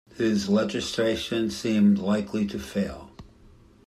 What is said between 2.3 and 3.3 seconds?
to fail.